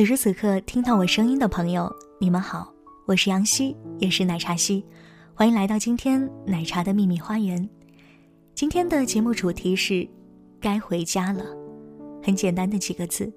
[0.00, 2.72] 此时此刻听到我声音的朋友，你们好，
[3.04, 4.82] 我是杨希，也是奶茶希，
[5.34, 7.68] 欢迎来到今天奶茶的秘密花园。
[8.54, 10.08] 今天的节目主题是
[10.58, 11.44] 该回家了，
[12.22, 13.30] 很简单的几个字。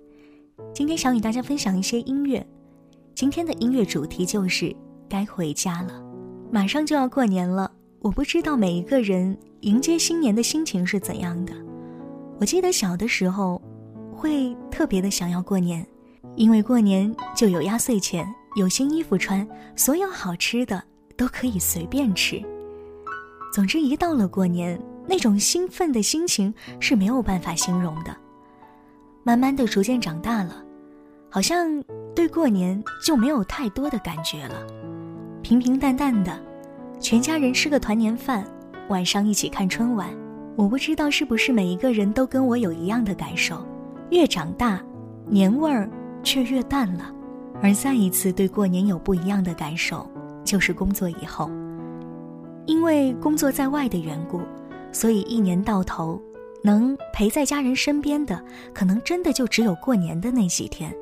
[0.74, 2.48] 今天想与大家分享一些音乐，
[3.14, 4.74] 今天的音乐主题就是
[5.10, 6.02] 该回家了。
[6.50, 7.70] 马上就要过年了，
[8.00, 11.54] 我不知道每一个人迎接新年的心情是怎样的。
[12.40, 13.62] 我记得小的时候，
[14.16, 15.86] 会特别的想要过年。
[16.36, 20.84] 因为过年就有压岁钱，有新衣服穿，所有好吃的
[21.16, 22.42] 都可以随便吃。
[23.54, 28.16] 总之，一到了过年，那种兴奋的心情是没有办法形容的。
[29.24, 30.64] 慢慢的，逐渐长大了，
[31.30, 31.84] 好像
[32.16, 34.66] 对过年就没有太多的感觉了。
[35.44, 36.38] 平平淡淡的，
[37.00, 38.44] 全家人吃个团年饭，
[38.90, 40.10] 晚上一起看春晚。
[40.56, 43.66] 我不知道是不是每一个人都跟我有一样的感受，
[44.10, 44.82] 越长大，
[45.28, 45.90] 年味儿。
[46.24, 47.14] 却越淡了，
[47.62, 50.10] 而再一次对过年有不一样的感受，
[50.44, 51.50] 就是工作以后。
[52.66, 54.42] 因为工作在外的缘故，
[54.92, 56.22] 所以一年到头，
[56.64, 58.42] 能陪在家人身边的，
[58.74, 60.96] 可能真的就只有过年的那几天，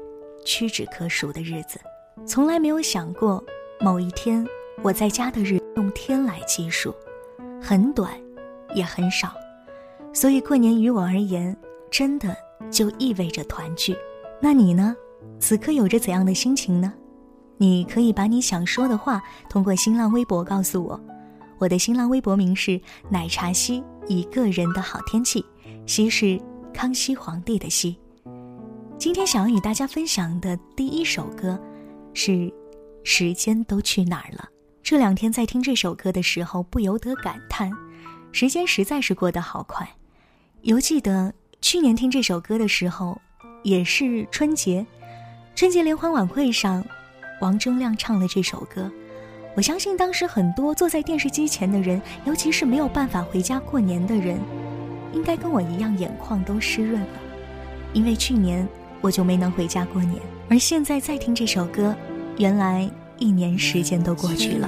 [0.44, 1.80] 屈指可数的日子。
[2.26, 3.44] 从来没有想过，
[3.80, 4.46] 某一天
[4.82, 6.94] 我在家的日用天来计数，
[7.62, 8.12] 很短，
[8.74, 9.34] 也很少。
[10.14, 11.56] 所以过年于我而言，
[11.92, 12.36] 真的
[12.72, 13.96] 就意味着团聚。
[14.42, 14.96] 那你呢？
[15.40, 16.94] 此刻有着怎样的心情呢？
[17.58, 21.00] 你可以把你想说的话通过新浪微博告诉我，
[21.60, 25.46] 我的新浪微博名是奶茶西一个人的好天气，
[25.86, 26.42] 西是
[26.74, 27.98] 康熙皇帝的西。
[28.98, 31.60] 今天想要与大家分享的第一首歌，
[32.14, 32.32] 是
[33.04, 34.50] 《时间都去哪儿了》。
[34.84, 37.72] 这两天在听这首歌的时候，不由得感叹，
[38.32, 39.88] 时间实在是过得好快。
[40.62, 43.20] 犹记得去年听这首歌的时候，
[43.64, 44.86] 也是春节。
[45.62, 46.84] 春节联欢晚会上，
[47.40, 48.92] 王铮亮唱了这首歌。
[49.56, 54.40] 我相信当时很多坐在电视机前的人，尤其是没有办法回家过年的人，
[55.14, 57.08] 应该跟我一样眼眶都湿润了。
[57.94, 58.68] 因为去年
[59.02, 60.20] 我就没能回家过年，
[60.50, 61.96] 而现在再听这首歌，
[62.40, 62.90] 原来
[63.20, 64.68] 一年时间都过去了。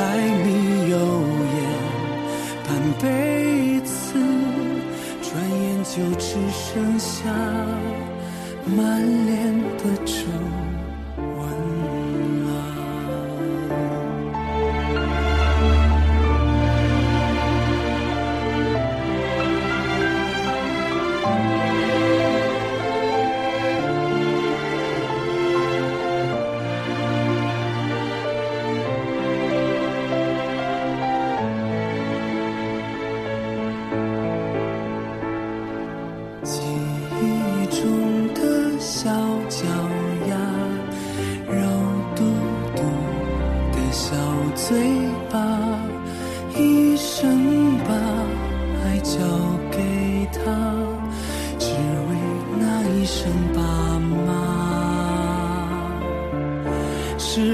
[0.00, 1.56] 柴米油盐
[2.64, 2.68] 半
[3.02, 4.14] 辈子，
[5.20, 7.30] 转眼就只剩下
[8.64, 10.24] 满脸的皱。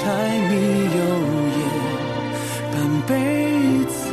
[0.00, 0.06] 柴
[0.48, 0.54] 米
[0.96, 0.98] 油
[1.58, 1.60] 盐
[2.72, 2.80] 半。
[3.06, 3.16] 辈
[3.86, 4.12] 子，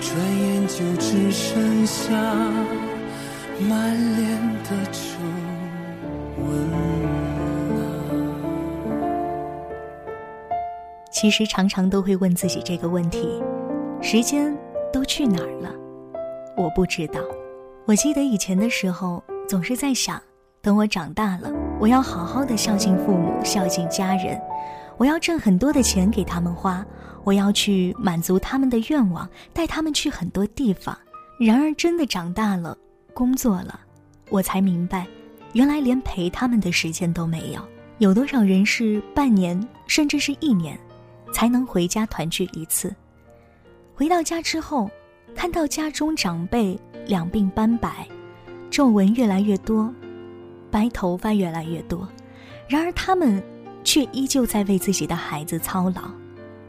[0.00, 2.10] 转眼就只剩下
[3.68, 4.98] 满脸的皱
[6.38, 6.48] 纹。
[11.10, 13.42] 其实常常都会问自己这个问题：
[14.00, 14.56] 时间
[14.90, 15.70] 都去哪儿了？
[16.56, 17.20] 我不知道。
[17.84, 20.18] 我记得以前的时候，总是在想，
[20.62, 21.52] 等我长大了，
[21.84, 24.40] 我要好好的孝敬父母，孝敬家人。
[24.96, 26.82] 我要挣很多的钱给他们花，
[27.24, 30.96] 我要去满足他们的愿望，带他们去很多地方。
[31.38, 32.74] 然而，真的长大了，
[33.12, 33.78] 工作了，
[34.30, 35.06] 我才明白，
[35.52, 37.60] 原来连陪他们的时间都没有。
[37.98, 40.80] 有多少人是半年，甚至是一年，
[41.34, 42.96] 才能回家团聚一次？
[43.94, 44.90] 回到家之后，
[45.34, 48.08] 看到家中长辈两鬓斑白，
[48.70, 49.92] 皱纹越来越多，
[50.74, 52.08] 白头发越来越多，
[52.68, 53.40] 然而他们。
[53.86, 56.10] 却依旧在为自己的孩子操劳，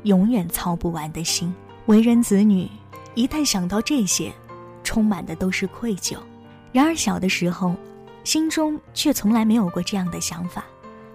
[0.04, 1.56] 永远操不完的心。
[1.86, 2.70] 为人子女，
[3.14, 4.34] 一旦想到这些，
[4.84, 6.18] 充满的都是愧疚。
[6.74, 7.74] 然而小的时候，
[8.26, 10.66] 心中却从来没有过这样的想法。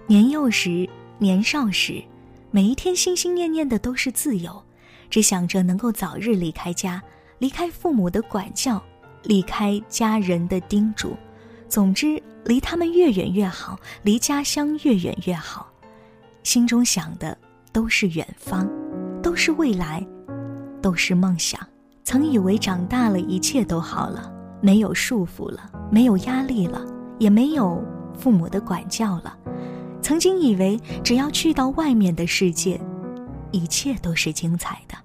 [0.07, 0.89] 年幼时、
[1.19, 2.03] 年少时，
[2.49, 4.59] 每一天心心念念的都是自由，
[5.07, 6.99] 只想着能够早日离开家，
[7.37, 8.81] 离开父母的管教，
[9.21, 11.15] 离开家人的叮嘱。
[11.71, 15.71] 总之，离他们越远越好，离家乡越远越好。
[16.43, 17.35] 心中想的
[17.71, 18.69] 都是远方，
[19.23, 20.05] 都是未来，
[20.81, 21.65] 都是梦想。
[22.03, 24.29] 曾以为长大了一切都好了，
[24.59, 26.85] 没有束缚了，没有压力了，
[27.19, 27.81] 也没有
[28.19, 29.33] 父母的管教了。
[30.01, 32.77] 曾经以为只要去到外面的世界，
[33.51, 34.95] 一切都是精彩的。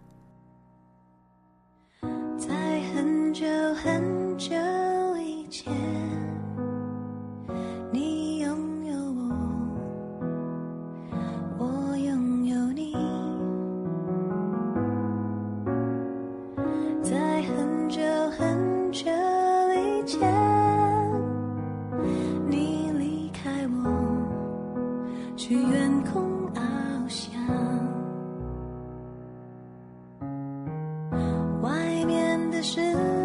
[32.67, 33.16] 是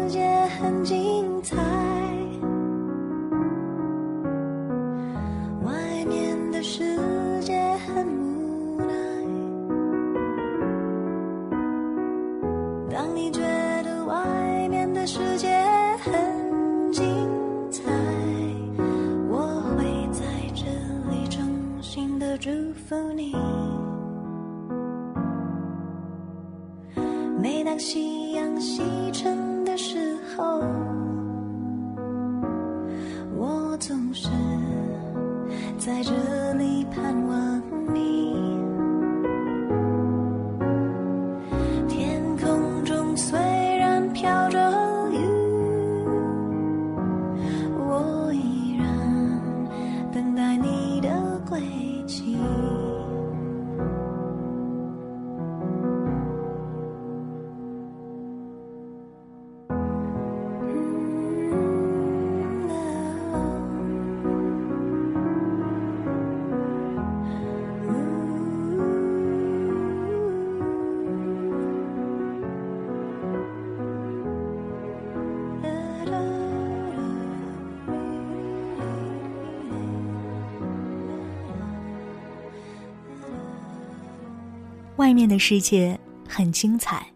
[84.96, 87.06] 外面的世界很精彩，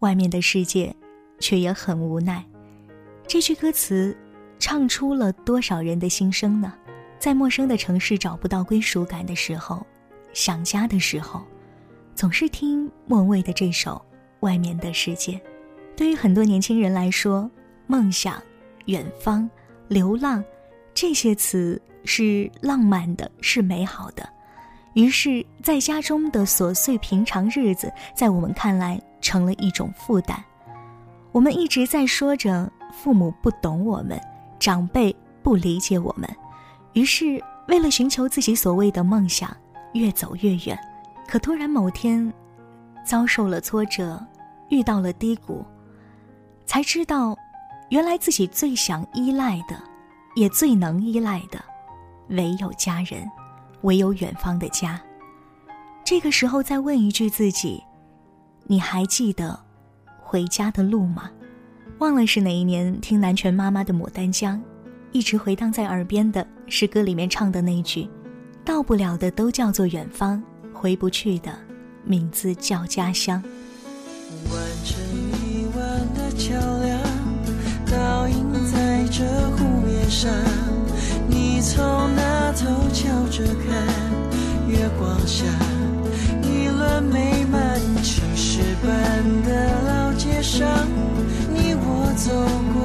[0.00, 0.94] 外面的世界
[1.38, 2.44] 却也很无奈。
[3.26, 4.16] 这句歌词
[4.58, 6.74] 唱出了多少人的心声呢？
[7.20, 9.86] 在陌生的城市找不到归属感的时候，
[10.32, 11.46] 想家的时候，
[12.16, 13.92] 总是听莫文蔚的这首
[14.40, 15.32] 《外面的世界》。
[15.96, 17.48] 对于很多年轻人来说，
[17.86, 18.42] 梦想、
[18.86, 19.48] 远方、
[19.86, 20.42] 流浪，
[20.92, 24.28] 这些词是浪漫的，是美好的。
[24.94, 30.42] 于是，在家中的琐碎平常日子，在我们看来成了一种负担。
[31.30, 34.20] 我们一直在说着父母不懂我们，
[34.58, 36.28] 长辈不理解我们。
[36.94, 39.56] 于是，为了寻求自己所谓的梦想，
[39.92, 40.76] 越走越远。
[41.28, 42.32] 可突然某天，
[43.04, 44.20] 遭受了挫折，
[44.70, 45.64] 遇到了低谷，
[46.66, 47.38] 才知道，
[47.90, 49.80] 原来自己最想依赖的，
[50.34, 51.62] 也最能依赖的，
[52.30, 53.30] 唯有家人。
[53.82, 55.00] 唯有远方的家。
[56.04, 57.82] 这个时候，再问一句自己：
[58.64, 59.58] 你还记得
[60.18, 61.30] 回家的路吗？
[61.98, 64.56] 忘了是哪一年听南拳妈妈的《牡丹江》，
[65.12, 68.08] 一直回荡在耳边的是歌里面唱的那句
[68.64, 71.52] ：“到不了的都叫做远方，回不去的
[72.04, 73.42] 名字叫家乡。”
[74.50, 75.04] 完成
[75.44, 76.98] 一万的桥梁，
[77.86, 80.30] 倒映在这湖面上。
[81.60, 81.84] 你从
[82.16, 83.86] 那头瞧着看，
[84.66, 85.44] 月光下，
[86.42, 88.90] 一轮美满青石板
[89.42, 90.66] 的老街上，
[91.52, 92.32] 你我走
[92.72, 92.80] 过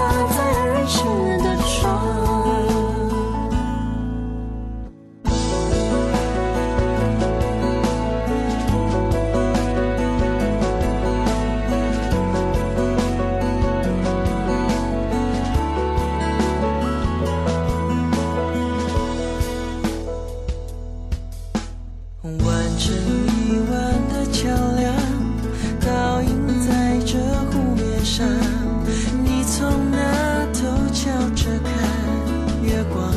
[0.00, 0.29] time.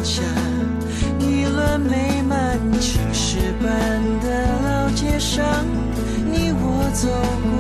[0.03, 0.22] 下，
[1.17, 3.69] 一轮美满青石板
[4.19, 4.27] 的
[4.65, 5.45] 老街上，
[6.29, 7.07] 你我走
[7.41, 7.52] 过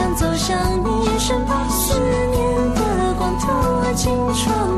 [0.00, 4.69] 想走向你身旁，思念的光透了金窗，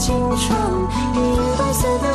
[0.00, 0.58] 青春，
[1.14, 2.14] 银白色的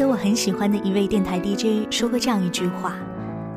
[0.00, 2.96] 得我很喜欢的一位电台 DJ 说过这样一句话，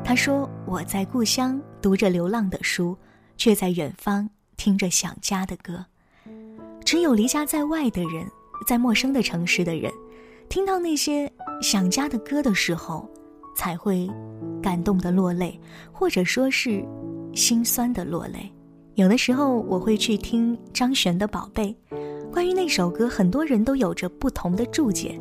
[0.04, 2.94] 他说：“我在故乡读着流浪的书，
[3.38, 5.86] 却在远方听着想家的歌。
[6.84, 8.26] 只有离家在外的人，
[8.66, 9.90] 在陌生的城市的人，
[10.50, 11.32] 听到那些
[11.62, 13.08] 想家的歌的时候，
[13.56, 14.06] 才会
[14.62, 15.58] 感动的落泪，
[15.92, 16.84] 或者说是
[17.32, 18.52] 心酸的落泪。
[18.96, 21.74] 有的时候我会去听张悬的《宝贝》，
[22.30, 25.18] 关于那首歌，很多人都有着不同的注解。”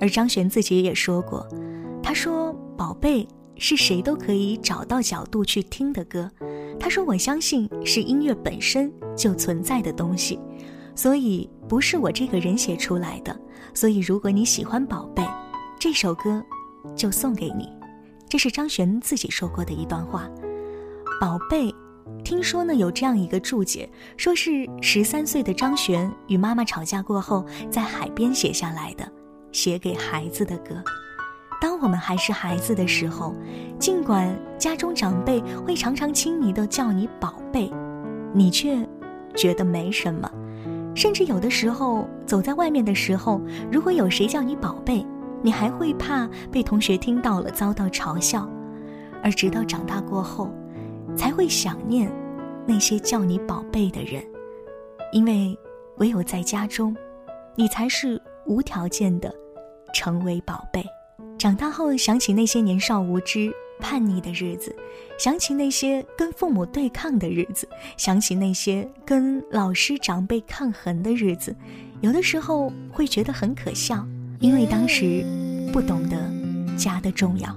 [0.00, 1.46] 而张悬自己也说过，
[2.02, 6.30] 他说：“宝贝是谁都可以找到角度去听的歌。”
[6.80, 10.40] 他说：“我相信是音乐本身就存在的东西，
[10.94, 13.38] 所以不是我这个人写出来的。
[13.74, 15.22] 所以如果你喜欢宝贝，
[15.78, 16.42] 这首歌
[16.96, 17.68] 就送给你。”
[18.26, 20.30] 这是张悬自己说过的一段话。
[21.20, 21.74] 宝贝，
[22.24, 29.12] 听说呢有这样一个注解，说是十三岁的张悬与妈妈吵架过后，在海边写下来的。
[29.52, 30.82] 写给孩子的歌。
[31.60, 33.34] 当我们还是孩子的时候，
[33.78, 37.70] 尽管家中长辈会常常亲昵地叫你宝贝，
[38.32, 38.86] 你却
[39.34, 40.30] 觉得没什么。
[40.94, 43.40] 甚至有的时候走在外面的时候，
[43.70, 45.06] 如果有谁叫你宝贝，
[45.42, 48.48] 你还会怕被同学听到了遭到嘲笑。
[49.22, 50.50] 而直到长大过后，
[51.14, 52.10] 才会想念
[52.66, 54.24] 那些叫你宝贝的人，
[55.12, 55.54] 因为
[55.98, 56.96] 唯有在家中，
[57.54, 59.32] 你才是无条件的
[59.94, 60.84] 成为宝贝。
[61.38, 64.74] 长大后想起那些年少无知、叛逆的日子，
[65.18, 71.56] 想起那些跟父母对抗的日子，想起那些跟老师长辈抗衡的日子，
[72.00, 74.06] 有的时候会觉得很可笑，
[74.38, 75.24] 因为当时
[75.72, 76.16] 不懂得
[76.76, 77.56] 家的重要。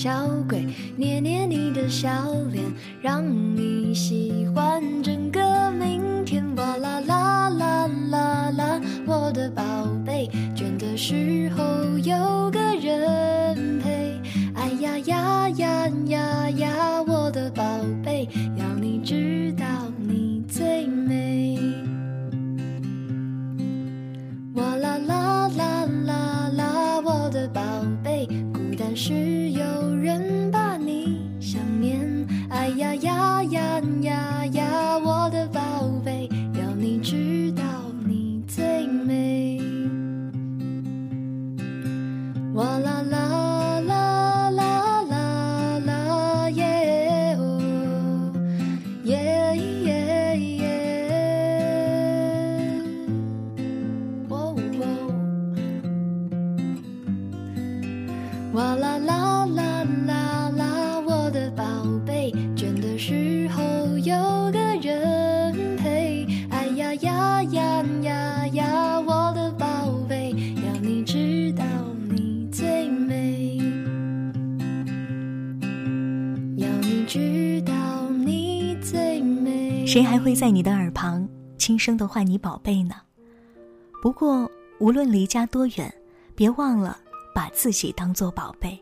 [0.00, 0.64] 小鬼，
[0.96, 2.08] 捏捏你的笑
[35.04, 35.57] 我的
[79.88, 82.96] 谁还会在你的耳旁轻声的唤你宝贝呢？
[84.02, 84.48] 不过
[84.80, 85.90] 无论离家多远，
[86.34, 86.98] 别忘了
[87.34, 88.78] 把自己当做宝贝，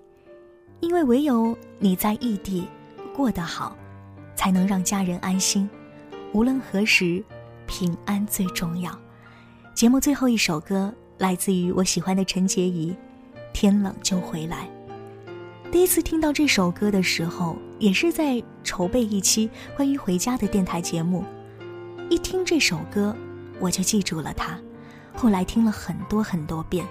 [0.80, 2.66] 因为唯有你在异地
[3.14, 3.76] 过得好，
[4.34, 5.70] 才能让家人安心。
[6.32, 7.22] 无论何时，
[7.68, 8.90] 平安最重要。
[9.74, 12.90] 节目最后一首歌来自于我喜欢的陈洁仪，
[13.52, 14.68] 《天冷就回来》。
[15.70, 21.24] 第一次听到这首歌的时候，也是在筹备一期关于回家的电台节目。
[22.08, 23.14] 一听这首歌，
[23.58, 24.58] 我就记住了它。
[25.14, 26.86] 后来听了很多很多遍，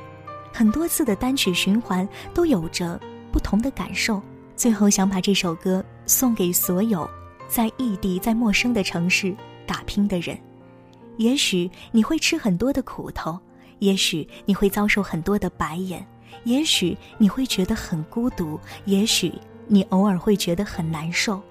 [0.51, 2.99] 很多次的单曲循环都有着
[3.31, 4.21] 不同的感受。
[4.55, 7.09] 最后想把这首歌送给所有
[7.47, 9.35] 在异地、在陌生的城市
[9.67, 10.37] 打拼的人。
[11.17, 13.37] 也许你会吃很多的苦头，
[13.79, 16.05] 也许你会遭受很多的白眼。
[16.43, 19.33] 也许你会觉得很孤独，也许
[19.67, 21.41] 你偶尔会觉得很难受，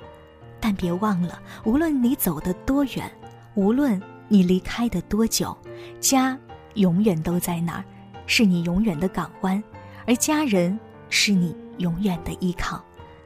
[0.61, 3.11] 但别忘了，无论你走得多远，
[3.55, 5.57] 无论你离开的多久，
[6.01, 6.39] 家
[6.75, 7.85] 永远都在那儿，
[8.27, 9.63] 是你永远的港湾，
[10.07, 12.83] 而家人是你永远的依靠。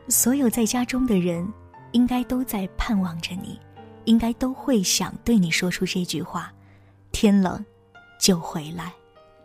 [0.08, 1.46] 所有在家中的人，
[1.92, 3.60] 应该都在盼望着你，
[4.04, 6.52] 应该都会想对你说出这句话：
[7.12, 7.64] 天冷，
[8.18, 8.92] 就回来。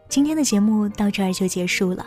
[0.07, 2.05] 今天的节目到这儿就结束了，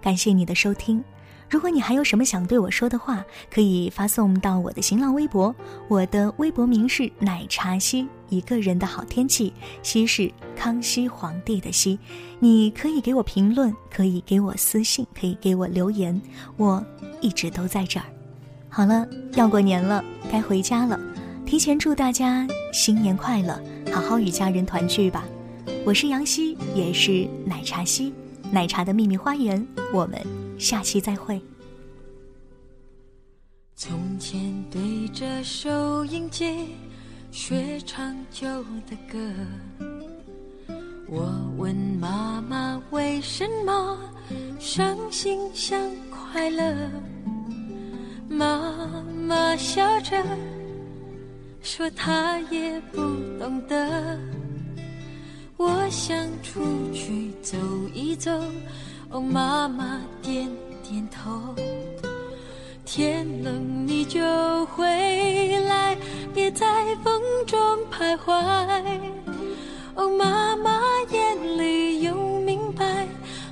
[0.00, 1.04] 感谢你的收听。
[1.50, 5.54] 如果你还有什么想对我说的话，可以发送到我的新浪微博，
[5.88, 11.98] 我的微博名是奶茶西，一个人的好天气，西是康熙皇帝的西。
[12.38, 16.20] 你可以给我评论，可以给我私信，可以给我留言，
[16.58, 16.84] 我
[17.22, 18.04] 一直都在这儿。
[18.68, 21.00] 好了，要过年了，该回家了，
[21.46, 23.58] 提前祝大家新年快乐，
[23.90, 25.24] 好好与家人团聚吧。
[25.86, 28.12] 我是杨希，也是奶茶西，
[28.52, 29.66] 奶茶的秘密花园。
[29.94, 30.20] 我们
[30.58, 31.40] 下期再会。
[33.76, 36.74] 从前对着收音机
[37.30, 38.46] 学唱旧
[38.90, 39.18] 的歌，
[41.06, 43.96] 我问妈妈为什么
[44.58, 46.90] 伤心像快乐，
[48.28, 50.22] 妈妈笑着
[51.62, 52.98] 说她也不
[53.38, 54.18] 懂得。
[55.56, 56.60] 我想出
[56.92, 57.56] 去走
[57.94, 58.30] 一走，
[59.10, 60.48] 哦，妈妈点
[60.82, 61.54] 点头。
[62.84, 64.20] 天冷你就
[64.66, 64.84] 回
[65.62, 65.96] 来，
[66.34, 66.66] 别在
[67.02, 67.58] 风中
[67.90, 68.34] 徘徊。
[69.94, 73.06] 哦，妈妈眼里有明白，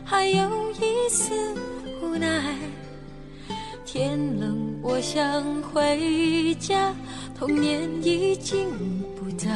[0.05, 1.33] 还有一丝
[2.03, 2.55] 无奈。
[3.85, 6.95] 天冷我想回家，
[7.35, 8.69] 童年已经
[9.15, 9.51] 不在。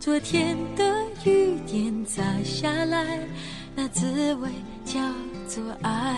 [0.00, 3.20] 昨天的雨点砸下来，
[3.78, 4.48] 那滋味
[4.86, 4.98] 叫
[5.46, 6.16] 做爱。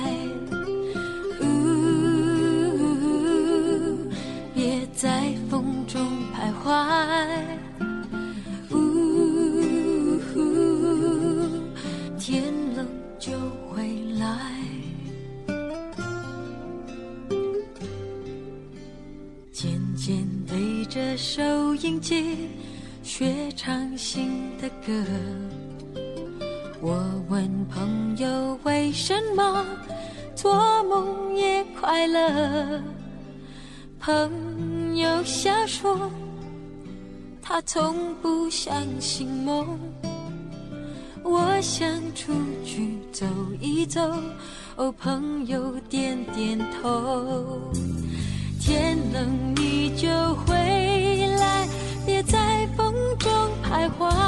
[1.41, 1.45] 呜，
[4.55, 6.01] 别在风中
[6.33, 6.71] 徘徊，
[8.71, 10.21] 呜，
[12.17, 12.87] 天冷
[13.19, 13.33] 就
[13.69, 14.55] 回来。
[19.53, 22.49] 渐渐对着收音机
[23.03, 25.05] 学唱新的歌，
[34.09, 34.97] 朋。
[34.97, 36.11] 友瞎说，
[37.43, 39.79] 他从不相信梦。
[41.23, 42.33] 我想出
[42.65, 43.27] 去走
[43.61, 44.01] 一走，
[44.77, 47.71] 哦，朋友点点头。
[48.59, 50.57] 天冷你就回
[51.39, 51.69] 来，
[52.07, 53.31] 别在风中
[53.63, 54.28] 徘徊。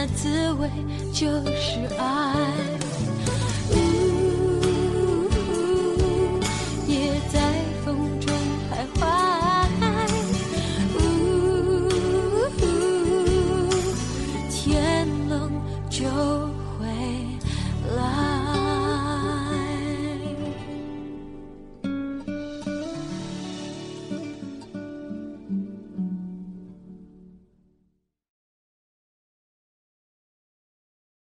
[0.00, 0.70] 那滋味
[1.12, 2.77] 就是爱。